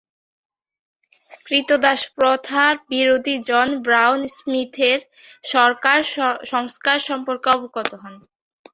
[1.45, 4.99] ক্রীতদাস প্রথার বিরোধী জন ব্রাউন স্মিথের
[6.51, 8.15] সংস্কার সম্পর্কে অবগত হন।